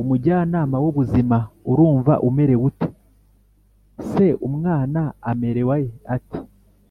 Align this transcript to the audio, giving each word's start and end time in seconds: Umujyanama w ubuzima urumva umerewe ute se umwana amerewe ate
Umujyanama 0.00 0.76
w 0.84 0.86
ubuzima 0.90 1.36
urumva 1.70 2.12
umerewe 2.28 2.64
ute 2.70 2.88
se 4.08 4.26
umwana 4.48 5.00
amerewe 5.30 5.78
ate 6.14 6.38